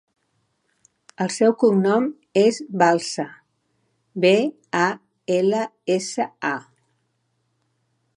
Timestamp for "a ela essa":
4.81-6.27